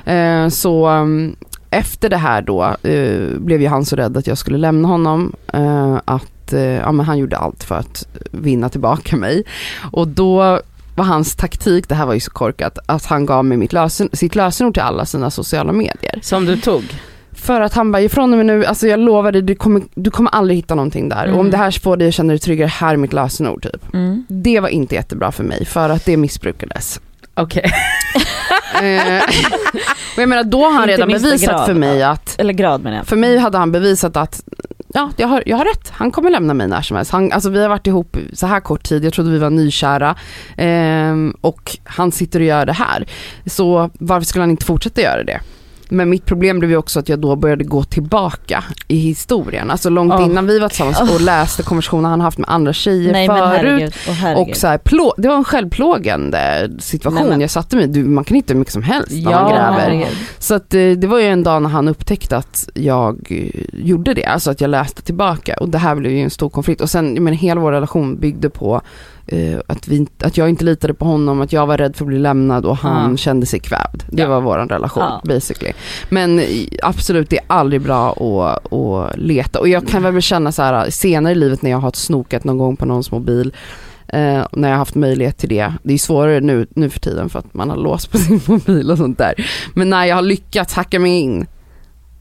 Eh, 0.06 0.48
så 0.50 0.90
um, 0.90 1.36
efter 1.70 2.10
det 2.10 2.18
här 2.18 2.42
då 2.42 2.64
eh, 2.84 3.38
blev 3.38 3.62
ju 3.62 3.68
han 3.68 3.86
så 3.86 3.96
rädd 3.96 4.18
att 4.18 4.28
jag 4.28 4.38
skulle 4.38 4.58
lämna 4.58 4.88
honom. 4.88 5.34
eh, 5.54 5.96
att 6.06 6.54
eh, 6.54 6.60
ja, 6.62 6.92
men 6.92 7.06
han 7.06 7.18
gjorde 7.18 7.38
allt 7.38 7.64
för 7.64 7.76
att 7.76 8.08
vinna 8.32 8.70
tillbaka 8.70 9.16
mig. 9.18 9.44
Och 9.92 10.08
då 10.08 10.60
var 10.96 11.06
hans 11.06 11.36
taktik, 11.36 11.90
det 11.90 11.96
här 11.96 12.06
var 12.06 12.14
ju 12.14 12.20
så 12.20 12.32
korkat, 12.32 12.78
att 12.86 13.06
han 13.06 13.26
gav 13.26 13.46
mig 13.46 13.58
mitt 13.58 13.74
lösen, 13.74 14.10
sitt 14.14 14.36
lösenord 14.36 14.74
till 14.74 14.84
alla 14.84 15.06
sina 15.06 15.32
sociala 15.32 15.72
medier. 15.72 16.20
Som 16.22 16.46
du 16.46 16.58
tog? 16.58 16.84
För 17.46 17.62
att 17.62 17.74
han 17.74 17.92
bara, 17.92 18.02
ifrån 18.02 18.32
och 18.32 18.38
med 18.38 18.46
nu, 18.46 18.66
alltså 18.66 18.88
jag 18.88 19.00
lovar 19.00 19.32
dig, 19.32 19.42
du 19.42 19.56
kommer, 19.56 19.82
du 19.96 20.12
kommer 20.12 20.32
aldrig 20.32 20.58
hitta 20.58 20.76
någonting 20.76 21.10
där. 21.10 21.26
Och 21.28 21.34
om 21.34 21.40
Mm. 21.40 21.52
det 21.52 21.58
här 21.58 21.72
får 21.72 21.98
dig 21.98 22.08
att 22.08 22.14
känna 22.14 22.30
dig 22.34 22.40
tryggare, 22.40 22.68
här 22.68 22.94
är 22.94 22.98
mitt 22.98 23.14
lösenord 23.14 23.64
typ. 23.64 23.94
Mm. 23.94 24.26
Det 24.28 24.60
var 24.60 24.70
inte 24.70 24.96
jättebra 24.96 25.32
för 25.32 25.44
mig, 25.44 25.66
för 25.66 25.90
att 25.90 26.06
det 26.06 26.18
missbrukades. 26.18 27.00
Okej. 27.34 27.72
Eh, 28.76 29.24
och 30.16 30.22
jag 30.22 30.30
menar 30.30 30.44
då 30.44 30.64
har 30.66 30.72
han 30.72 30.82
Inte 30.82 30.94
redan 30.94 31.08
bevisat 31.08 31.50
grad, 31.50 31.66
för 31.66 31.74
mig 31.74 32.04
att, 32.04 32.36
Eller 32.40 32.54
grad 32.54 32.84
menar 32.84 32.98
jag. 32.98 33.08
för 33.08 33.16
mig 33.16 33.38
hade 33.38 33.58
han 33.58 33.72
bevisat 33.72 34.18
att 34.18 34.44
Ja, 34.94 35.10
jag 35.18 35.28
har, 35.28 35.44
jag 35.46 35.58
har 35.58 35.66
rätt. 35.66 35.90
Han 35.92 36.12
kommer 36.12 36.30
lämna 36.30 36.54
mig 36.54 36.68
när 36.68 36.82
som 36.82 36.98
helst. 36.98 37.12
Han, 37.12 37.32
alltså 37.32 37.50
vi 37.50 37.62
har 37.62 37.70
varit 37.70 37.88
ihop 37.88 38.18
så 38.34 38.48
här 38.48 38.60
kort 38.60 38.84
tid, 38.84 39.06
jag 39.06 39.14
trodde 39.14 39.30
vi 39.32 39.38
var 39.38 39.50
nykära. 39.50 40.16
Ehm, 40.58 41.36
och 41.42 41.78
han 41.84 42.12
sitter 42.12 42.40
och 42.40 42.46
gör 42.46 42.66
det 42.66 42.74
här. 42.74 43.06
Så 43.46 43.90
varför 43.94 44.26
skulle 44.26 44.42
han 44.44 44.52
inte 44.52 44.66
fortsätta 44.66 45.02
göra 45.02 45.24
det? 45.24 45.40
Men 45.90 46.10
mitt 46.10 46.26
problem 46.26 46.60
blev 46.60 46.72
ju 46.72 46.78
också 46.78 47.00
att 47.00 47.10
jag 47.10 47.20
då 47.20 47.36
började 47.36 47.64
gå 47.64 47.84
tillbaka 47.84 48.64
i 48.88 48.98
historien. 48.98 49.72
Alltså 49.72 49.90
långt 49.90 50.14
Oh. 50.14 50.26
innan 50.26 50.48
vi 50.48 50.60
var 50.60 50.70
tillsammans 50.70 51.02
och 51.02 51.22
läste 51.22 51.64
konversationer 51.64 52.10
han 52.10 52.22
haft 52.22 52.38
med 52.38 52.50
andra 52.50 52.74
tjejer 52.74 53.12
Nej 53.12 53.28
men 53.28 53.38
förut. 53.38 53.52
herregud. 53.58 53.94
Oh, 54.08 54.12
herregud. 54.14 54.50
Och 54.50 54.56
så 54.58 54.68
här, 54.68 54.78
plå- 54.78 55.14
det 55.18 55.28
var 55.28 55.36
en 55.36 55.44
självplågande 55.44 56.70
situation 56.80 57.20
Nej, 57.22 57.30
men- 57.30 57.42
jag 57.42 57.50
satte 57.50 57.76
mig 57.76 57.86
i. 57.86 57.88
Du, 57.88 58.04
Man 58.04 58.24
kan 58.24 58.36
hitta 58.36 58.54
hur 58.54 58.60
mycket 58.60 58.74
som 58.74 58.84
helst 58.84 59.12
när 59.12 59.32
man 59.32 59.52
gräver. 59.52 59.80
herregud. 59.80 60.18
Så 60.40 60.56
att, 60.56 60.74
eh, 60.74 60.90
det 60.92 61.08
var 61.08 61.20
ju 61.20 61.26
en 61.26 61.44
dag 61.44 61.62
när 61.62 61.70
han 61.70 61.88
upptäckte 61.88 62.38
att 62.38 62.70
jag 62.74 63.28
eh, 63.30 63.62
gjorde 63.86 64.14
det, 64.14 64.26
alltså 64.26 64.52
att 64.52 64.62
jag 64.62 64.70
läste 64.70 65.02
tillbaka 65.02 65.56
och 65.60 65.70
det 65.70 65.78
här 65.78 65.96
blev 65.96 66.12
ju 66.12 66.20
en 66.22 66.30
stor 66.30 66.50
konflikt 66.50 66.82
och 66.82 66.90
sen, 66.90 67.14
menar 67.24 67.38
hela 67.38 67.62
vår 67.62 67.72
relation 67.72 68.20
byggde 68.20 68.50
på 68.50 68.82
eh, 69.28 69.60
att, 69.68 69.88
vi, 69.88 70.08
att 70.24 70.38
jag 70.38 70.50
inte 70.50 70.66
litade 70.66 70.94
på 70.94 71.06
honom, 71.06 71.42
att 71.42 71.54
jag 71.54 71.66
var 71.68 71.78
rädd 71.78 71.96
för 71.96 72.04
att 72.06 72.08
bli 72.08 72.20
lämnad 72.20 72.66
och 72.66 72.78
han 72.78 73.12
Ja. 73.12 73.18
kände 73.18 73.46
sig 73.46 73.60
kvävd. 73.60 74.04
Det 74.10 74.22
Ja. 74.22 74.28
var 74.30 74.42
vår 74.42 74.58
relation 74.58 75.04
Ja. 75.04 75.22
basically. 75.26 75.74
Men 76.10 76.40
eh, 76.40 76.46
absolut, 76.84 77.30
det 77.30 77.38
är 77.38 77.44
aldrig 77.48 77.82
bra 77.82 78.12
att, 78.12 78.74
att 78.74 79.18
leta 79.18 79.60
och 79.60 79.68
jag 79.68 79.88
kan 79.88 80.04
väl 80.04 80.22
känna 80.22 80.52
så 80.52 80.62
här 80.62 80.90
senare 80.90 81.34
i 81.34 81.36
livet 81.36 81.62
när 81.62 81.72
jag 81.72 81.78
har 81.80 81.92
snokat 81.92 82.44
någon 82.44 82.58
gång 82.58 82.76
på 82.78 82.86
någons 82.86 83.12
mobil 83.12 83.54
Eh, 84.08 84.46
när 84.52 84.68
jag 84.68 84.76
har 84.76 84.78
haft 84.78 84.96
möjlighet 84.96 85.38
till 85.38 85.50
det. 85.50 85.74
Det 85.84 85.94
är 85.94 85.98
svårare 85.98 86.40
nu, 86.40 86.68
nu 86.76 86.90
för 86.90 87.00
tiden 87.00 87.30
för 87.30 87.40
att 87.40 87.54
man 87.54 87.70
har 87.70 87.78
låst 87.78 88.12
på 88.12 88.18
sin 88.18 88.42
mobil 88.48 88.92
och 88.92 88.98
sånt 88.98 89.18
där. 89.18 89.34
Men 89.74 89.90
när 89.90 90.06
jag 90.06 90.16
har 90.16 90.22
lyckats 90.22 90.74
hacka 90.74 91.00
mig 91.00 91.12
in, 91.12 91.46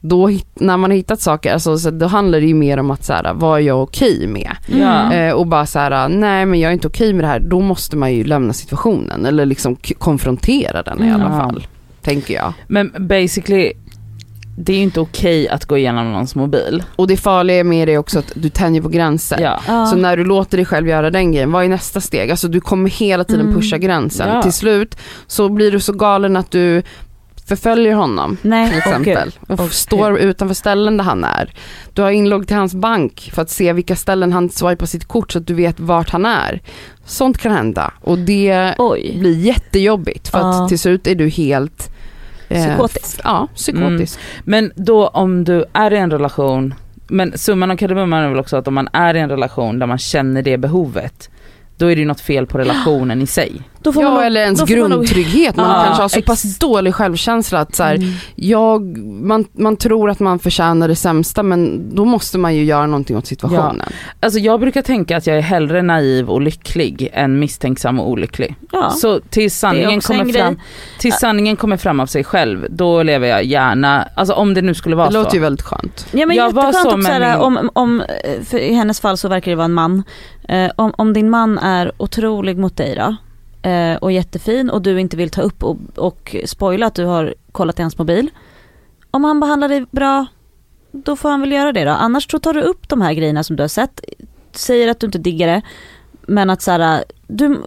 då, 0.08 0.30
när 0.54 0.76
man 0.76 0.90
har 0.90 0.96
hittat 0.96 1.20
saker, 1.20 1.52
alltså, 1.52 1.78
så 1.78 1.90
då 1.90 2.06
handlar 2.06 2.40
det 2.40 2.46
ju 2.46 2.54
mer 2.54 2.78
om 2.78 2.90
att 2.90 3.04
så 3.04 3.12
här, 3.12 3.32
vad 3.34 3.60
är 3.60 3.64
jag 3.64 3.82
okej 3.82 4.26
med? 4.26 4.50
Ja. 4.66 5.00
Mm. 5.00 5.28
Eh, 5.28 5.34
och 5.34 5.46
bara 5.46 5.66
så 5.66 5.78
här, 5.78 6.08
nej 6.08 6.46
men 6.46 6.60
jag 6.60 6.68
är 6.68 6.72
inte 6.72 6.86
okej 6.88 7.12
med 7.12 7.24
det 7.24 7.28
här, 7.28 7.40
då 7.40 7.60
måste 7.60 7.96
man 7.96 8.12
ju 8.14 8.24
lämna 8.24 8.52
situationen 8.52 9.26
eller 9.26 9.46
liksom 9.46 9.76
konfrontera 9.98 10.82
den 10.82 11.04
i 11.04 11.12
alla 11.12 11.24
Mm. 11.26 11.38
fall. 11.38 11.66
Tänker 12.02 12.34
jag. 12.34 12.52
Men 12.66 12.92
basically, 12.98 13.72
det 14.58 14.72
är 14.72 14.76
ju 14.76 14.82
inte 14.82 15.00
okej 15.00 15.48
att 15.48 15.64
gå 15.64 15.78
igenom 15.78 16.12
någons 16.12 16.34
mobil. 16.34 16.82
Och 16.96 17.06
det 17.06 17.16
farliga 17.16 17.64
med 17.64 17.88
det 17.88 17.94
är 17.94 17.98
också 17.98 18.18
att 18.18 18.32
du 18.34 18.48
tänjer 18.48 18.82
på 18.82 18.88
gränser. 18.88 19.40
Ja. 19.40 19.60
Ja. 19.66 19.86
Så 19.86 19.96
när 19.96 20.16
du 20.16 20.24
låter 20.24 20.56
dig 20.56 20.66
själv 20.66 20.88
göra 20.88 21.10
den 21.10 21.32
grejen, 21.32 21.52
vad 21.52 21.64
är 21.64 21.68
nästa 21.68 22.00
steg? 22.00 22.30
Alltså 22.30 22.48
du 22.48 22.60
kommer 22.60 22.90
hela 22.90 23.24
tiden 23.24 23.40
Mm. 23.46 23.54
pusha 23.54 23.78
gränsen. 23.78 24.28
Ja. 24.28 24.42
Till 24.42 24.52
slut 24.52 24.96
så 25.26 25.48
blir 25.48 25.70
du 25.72 25.80
så 25.80 25.92
galen 25.92 26.36
att 26.36 26.50
du 26.50 26.82
förföljer 27.46 27.94
honom 27.94 28.36
Nej, 28.42 28.68
till 28.68 28.78
exempel. 28.78 29.24
gud. 29.24 29.58
och 29.58 29.64
Åh, 29.64 29.68
står 29.68 30.18
utanför 30.18 30.54
ställen 30.54 30.96
där 30.96 31.04
han 31.04 31.24
är. 31.24 31.52
Du 31.92 32.02
har 32.02 32.10
inlogg 32.10 32.46
till 32.46 32.56
hans 32.56 32.74
bank 32.74 33.30
för 33.34 33.42
att 33.42 33.50
se 33.50 33.72
vilka 33.72 33.96
ställen 33.96 34.32
han 34.32 34.50
swipar 34.50 34.86
sitt 34.86 35.04
kort 35.04 35.32
så 35.32 35.38
att 35.38 35.46
du 35.46 35.54
vet 35.54 35.80
vart 35.80 36.10
han 36.10 36.26
är. 36.26 36.60
Sånt 37.04 37.38
kan 37.38 37.52
hända 37.52 37.92
och 38.00 38.18
det 38.18 38.74
Oj. 38.78 39.16
blir 39.18 39.38
jättejobbigt 39.38 40.28
för 40.28 40.38
att 40.38 40.68
till 40.68 40.78
slut 40.78 41.06
är 41.06 41.14
du 41.14 41.28
helt 41.28 41.90
eh, 42.48 42.66
Psykotisk. 42.66 43.20
Ja, 43.24 43.48
psykotisk. 43.54 44.18
Men 44.44 44.72
då 44.76 45.06
om 45.08 45.44
du 45.44 45.64
är 45.72 45.92
i 45.92 45.96
en 45.96 46.10
relation, 46.10 46.74
men 47.08 47.38
summan 47.38 47.70
av 47.70 47.76
kardemumman 47.76 48.22
är 48.24 48.28
väl 48.28 48.38
också 48.38 48.56
att 48.56 48.68
om 48.68 48.74
man 48.74 48.88
är 48.92 49.14
i 49.14 49.20
en 49.20 49.30
relation 49.30 49.78
där 49.78 49.86
man 49.86 49.98
känner 49.98 50.42
det 50.42 50.58
behovet, 50.58 51.30
då 51.76 51.86
är 51.86 51.96
det 51.96 52.00
ju 52.00 52.06
något 52.08 52.20
fel 52.20 52.46
på 52.46 52.58
relationen 52.58 53.22
i 53.22 53.26
sig. 53.26 53.62
Då 53.84 53.92
får 53.92 54.02
man 54.02 54.10
Ja 54.12 54.16
nog- 54.16 54.26
eller 54.26 54.40
ens 54.40 54.60
man 54.60 54.66
grundtrygghet. 54.68 55.56
Man 55.56 55.70
Ja, 55.70 55.84
kanske 55.84 56.02
har 56.02 56.08
så 56.08 56.22
pass 56.22 56.58
dålig 56.58 56.94
självkänsla 56.94 57.58
att 57.60 57.74
så 57.74 57.82
här, 57.82 57.94
Mm. 57.94 58.08
jag, 58.34 58.96
man, 58.98 59.44
man 59.52 59.76
tror 59.76 60.10
att 60.10 60.20
man 60.20 60.38
förtjänar 60.38 60.88
det 60.88 60.96
sämsta 60.96 61.42
men 61.42 61.90
då 61.96 62.04
måste 62.04 62.38
man 62.38 62.54
ju 62.56 62.64
göra 62.64 62.86
någonting 62.86 63.16
åt 63.16 63.26
situationen. 63.26 63.82
Alltså 64.20 64.38
jag 64.38 64.60
brukar 64.60 64.82
tänka 64.82 65.16
att 65.16 65.26
jag 65.26 65.36
är 65.36 65.40
hellre 65.40 65.82
naiv 65.82 66.30
och 66.30 66.40
lycklig 66.40 67.10
än 67.12 67.38
misstänksam 67.38 68.00
och 68.00 68.10
olycklig. 68.10 68.56
Ja. 68.72 68.90
Så 68.90 69.20
tills 69.20 69.58
sanningen, 69.58 70.00
kommer 70.00 70.32
fram, 70.32 70.60
tills 70.98 71.18
sanningen 71.18 71.56
kommer 71.56 71.76
fram 71.76 72.00
av 72.00 72.06
sig 72.06 72.24
själv, 72.24 72.66
då 72.70 73.02
lever 73.02 73.28
jag 73.28 73.44
gärna, 73.44 74.08
alltså 74.14 74.34
om 74.34 74.54
det 74.54 74.62
nu 74.62 74.74
skulle 74.74 74.96
vara 74.96 75.06
Det 75.06 75.12
så. 75.12 75.18
låter 75.18 75.34
ju 75.34 75.40
väldigt 75.40 75.62
skönt. 75.66 76.06
Ja 76.12 76.26
men 76.26 76.36
Jag 76.36 76.52
var 76.52 76.72
så 76.72 76.90
såhär, 77.02 77.20
min- 77.36 77.40
om, 77.40 77.70
om, 77.72 78.00
eh, 78.00 78.06
för 78.44 78.58
i 78.58 78.72
hennes 78.74 79.00
fall 79.00 79.16
så 79.16 79.28
verkar 79.28 79.50
det 79.50 79.56
vara 79.56 79.64
en 79.64 79.72
man. 79.72 80.02
Eh, 80.48 80.70
om, 80.76 80.94
om 80.98 81.12
din 81.12 81.30
man 81.30 81.58
är 81.58 81.92
otrolig 81.96 82.58
mot 82.58 82.76
dig 82.76 82.94
då 82.96 83.16
eh, 83.64 83.96
och 83.96 84.12
jättefin 84.12 84.70
och 84.70 84.82
du 84.82 85.00
inte 85.00 85.16
vill 85.16 85.30
ta 85.30 85.42
upp 85.42 85.62
och, 85.64 85.76
och 85.96 86.36
spoila 86.44 86.86
att 86.86 86.94
du 86.94 87.04
har 87.04 87.34
kollat 87.52 87.78
i 87.78 87.82
hans 87.82 87.98
mobil. 87.98 88.30
Om 89.10 89.24
han 89.24 89.40
behandlar 89.40 89.68
dig 89.68 89.86
bra, 89.90 90.26
då 90.92 91.16
får 91.16 91.28
han 91.30 91.40
väl 91.40 91.52
göra 91.52 91.72
det 91.72 91.84
då. 91.84 91.90
Annars 91.90 92.30
så 92.30 92.38
tar 92.38 92.54
du 92.54 92.60
upp 92.60 92.88
de 92.88 93.00
här 93.00 93.12
grejerna 93.14 93.44
som 93.44 93.56
du 93.56 93.62
har 93.62 93.68
sett, 93.68 94.00
säger 94.52 94.88
att 94.88 95.00
du 95.00 95.06
inte 95.06 95.18
diggar 95.18 95.46
det, 95.46 95.62
men 96.26 96.50
att 96.50 96.62
såhär, 96.62 97.04
du, 97.26 97.60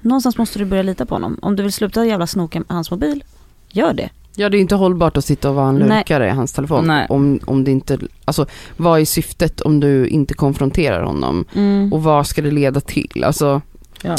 någonstans 0.00 0.38
måste 0.38 0.58
du 0.58 0.64
börja 0.64 0.82
lita 0.82 1.06
på 1.06 1.14
honom. 1.14 1.38
Om 1.42 1.56
du 1.56 1.62
vill 1.62 1.72
sluta 1.72 2.06
jävla 2.06 2.26
snoka 2.26 2.58
med 2.58 2.66
hans 2.68 2.90
mobil, 2.90 3.24
gör 3.68 3.94
det. 3.94 4.10
Ja 4.38 4.48
det 4.48 4.54
är 4.54 4.58
ju 4.58 4.62
inte 4.62 4.74
hållbart 4.74 5.16
att 5.16 5.24
sitta 5.24 5.48
och 5.48 5.54
vara 5.54 5.68
en 5.68 5.74
Nej. 5.74 5.88
lurkare 5.88 6.26
i 6.26 6.30
hans 6.30 6.52
telefon. 6.52 6.86
Nej. 6.86 7.06
Om, 7.08 7.40
om 7.44 7.64
det 7.64 7.70
inte, 7.70 7.98
alltså 8.24 8.46
vad 8.76 9.00
är 9.00 9.04
syftet 9.04 9.60
om 9.60 9.80
du 9.80 10.08
inte 10.08 10.34
konfronterar 10.34 11.02
honom? 11.02 11.44
Mm. 11.54 11.92
Och 11.92 12.02
vad 12.02 12.26
ska 12.26 12.42
det 12.42 12.50
leda 12.50 12.80
till? 12.80 13.24
Alltså, 13.24 13.60
Ja. 14.02 14.16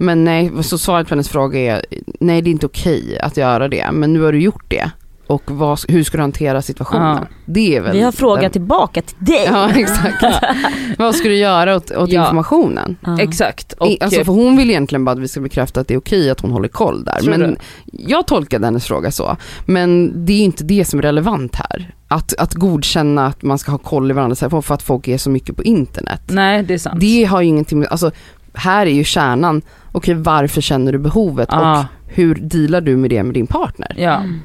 Men 0.00 0.24
nej, 0.24 0.52
så 0.62 0.78
svaret 0.78 1.06
på 1.08 1.14
hennes 1.14 1.28
fråga 1.28 1.58
är 1.60 1.84
nej 2.20 2.42
det 2.42 2.50
är 2.50 2.52
inte 2.52 2.66
okej 2.66 3.18
att 3.22 3.36
göra 3.36 3.68
det. 3.68 3.90
Men 3.92 4.12
nu 4.12 4.20
har 4.20 4.32
du 4.32 4.40
gjort 4.40 4.64
det. 4.68 4.90
Och 5.26 5.42
vad, 5.46 5.78
hur 5.88 6.04
ska 6.04 6.16
du 6.16 6.22
hantera 6.22 6.62
situationen? 6.62 7.16
Ja. 7.20 7.26
Det 7.46 7.76
är 7.76 7.80
väl 7.80 7.92
Vi 7.92 8.02
har 8.02 8.12
frågat 8.12 8.40
den- 8.42 8.50
tillbaka 8.50 9.02
till 9.02 9.16
dig. 9.18 9.44
Ja 9.46 9.70
exakt. 9.74 10.24
vad 10.98 11.14
ska 11.14 11.28
du 11.28 11.36
göra 11.36 11.76
åt, 11.76 11.90
åt 11.90 12.10
Ja. 12.12 12.22
informationen? 12.22 12.96
Ja. 13.06 13.20
Exakt. 13.20 13.72
Och, 13.72 13.96
alltså 14.00 14.24
för 14.24 14.32
hon 14.32 14.56
vill 14.56 14.70
egentligen 14.70 15.04
bara 15.04 15.12
att 15.12 15.18
vi 15.18 15.28
ska 15.28 15.40
bekräfta 15.40 15.80
att 15.80 15.88
det 15.88 15.94
är 15.94 15.98
okej 15.98 16.30
att 16.30 16.40
hon 16.40 16.50
håller 16.50 16.68
koll 16.68 17.04
där. 17.04 17.18
Tror 17.20 17.30
Men 17.30 17.40
du? 17.40 17.56
jag 17.92 18.26
tolkade 18.26 18.66
hennes 18.66 18.84
fråga 18.86 19.10
så. 19.10 19.36
Men 19.66 20.12
det 20.26 20.32
är 20.32 20.44
inte 20.44 20.64
det 20.64 20.84
som 20.84 20.98
är 20.98 21.02
relevant 21.02 21.54
här. 21.56 21.94
Att, 22.08 22.34
att 22.38 22.54
godkänna 22.54 23.26
att 23.26 23.42
man 23.42 23.58
ska 23.58 23.70
ha 23.70 23.78
koll 23.78 24.10
i 24.10 24.14
varandras 24.14 24.38
telefon 24.38 24.62
för 24.62 24.74
att 24.74 24.82
folk 24.82 25.08
är 25.08 25.18
så 25.18 25.30
mycket 25.30 25.56
på 25.56 25.62
internet. 25.62 26.20
nej 26.26 26.62
det 26.62 26.74
är 26.74 26.78
sant. 26.78 27.00
Det 27.00 27.24
har 27.24 27.40
ju 27.40 27.48
ingenting 27.48 27.78
med, 27.78 27.88
alltså 27.88 28.10
här 28.54 28.86
är 28.86 28.90
ju 28.90 29.04
kärnan, 29.04 29.62
okej 29.92 30.14
varför 30.14 30.60
känner 30.60 30.92
du 30.92 30.98
behovet 30.98 31.48
Ja. 31.52 31.80
och 31.80 31.84
hur 32.14 32.34
dealar 32.34 32.80
du 32.80 32.96
med 32.96 33.10
det 33.10 33.22
med 33.22 33.34
din 33.34 33.46
partner? 33.46 33.94
Ja, 33.98 34.14
Mm. 34.16 34.40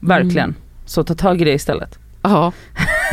verkligen. 0.00 0.54
Så 0.86 1.04
ta 1.04 1.14
tag 1.14 1.40
i 1.40 1.44
det 1.44 1.52
istället. 1.52 1.98
Ja. 2.22 2.52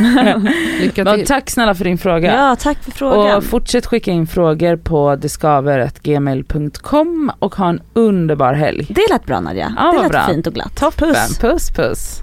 Lycka 0.80 1.04
till. 1.14 1.26
tack 1.26 1.50
snälla 1.50 1.74
för 1.74 1.84
din 1.84 1.98
fråga. 1.98 2.34
Ja, 2.36 2.56
tack 2.60 2.82
för 2.82 2.90
frågan. 2.90 3.36
Och 3.36 3.44
fortsätt 3.44 3.86
skicka 3.86 4.10
in 4.10 4.26
frågor 4.26 4.76
på 4.76 5.16
deskaver.gmail.com 5.16 7.32
och 7.38 7.54
ha 7.54 7.68
en 7.68 7.80
underbar 7.92 8.52
helg. 8.54 8.86
det 8.90 9.06
lät 9.10 9.26
bra 9.26 9.40
Nadja. 9.40 9.72
Ja, 9.76 9.92
det 9.92 9.98
lät 10.02 10.10
bra. 10.10 10.26
fint 10.26 10.46
och 10.46 10.54
glatt. 10.54 10.76
Toppen, 10.76 11.08
Puss. 11.14 11.38
puss 11.38 11.70
puss. 11.70 12.20